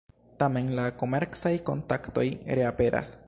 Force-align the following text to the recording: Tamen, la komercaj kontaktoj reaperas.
Tamen, 0.43 0.71
la 0.79 0.85
komercaj 1.01 1.53
kontaktoj 1.69 2.27
reaperas. 2.61 3.19